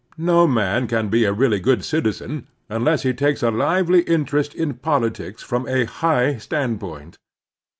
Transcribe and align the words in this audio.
No 0.17 0.47
man 0.47 0.87
can 0.87 1.09
be 1.09 1.25
a 1.25 1.31
really 1.31 1.59
good 1.59 1.85
citizen 1.85 2.47
unless 2.69 3.03
he 3.03 3.13
takes 3.13 3.43
a 3.43 3.51
lively 3.51 4.01
interest 4.01 4.55
in 4.55 4.73
politics 4.73 5.43
from 5.43 5.67
a 5.67 5.85
high 5.85 6.37
standpoint. 6.39 7.19